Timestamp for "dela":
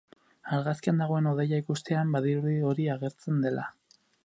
3.47-3.71